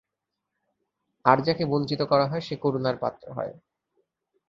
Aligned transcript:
আর 1.25 1.37
যাকে 1.43 1.63
বঞ্চিত 1.65 2.01
করা 2.01 2.25
হয় 2.27 2.43
সে 2.47 2.55
করুণার 2.55 2.95
পাত্র 2.97 3.25
হয়। 3.33 3.53